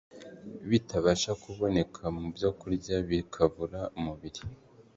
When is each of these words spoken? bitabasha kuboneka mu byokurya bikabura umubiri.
bitabasha 0.69 1.31
kuboneka 1.43 2.01
mu 2.17 2.25
byokurya 2.35 2.95
bikabura 3.09 3.81
umubiri. 3.97 4.41